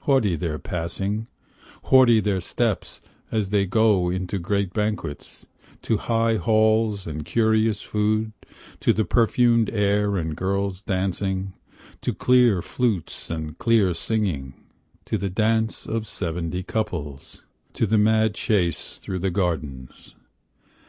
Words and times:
Haughty 0.00 0.34
their 0.34 0.58
passing, 0.58 1.28
Haughty 1.84 2.18
their 2.18 2.40
steps 2.40 3.00
as 3.30 3.50
they 3.50 3.66
go 3.66 4.10
into 4.10 4.36
great 4.36 4.72
banquets, 4.74 5.46
To 5.82 5.96
high 5.98 6.38
halls 6.38 7.06
and 7.06 7.24
curious 7.24 7.82
food, 7.82 8.32
To 8.80 8.92
the 8.92 9.04
perfumed 9.04 9.70
air 9.70 10.16
and 10.16 10.34
girls 10.36 10.80
dancing, 10.80 11.52
To 12.00 12.12
clear 12.12 12.60
flutes 12.62 13.30
and 13.30 13.56
clear 13.58 13.94
singing; 13.94 14.54
To 15.04 15.16
the 15.18 15.30
dance 15.30 15.86
of 15.86 16.02
the 16.02 16.08
seventy 16.08 16.64
couples; 16.64 17.44
To 17.74 17.86
the 17.86 17.96
mad 17.96 18.34
chase 18.34 18.98
through 18.98 19.20
the 19.20 19.30
gardens. 19.30 20.16